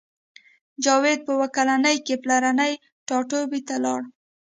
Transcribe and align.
جاوید 0.83 1.19
په 1.25 1.31
اوه 1.35 1.47
کلنۍ 1.55 1.97
کې 2.05 2.21
پلرني 2.23 2.73
ټاټوبي 3.07 3.61
ته 3.67 3.75
لاړ 3.83 4.01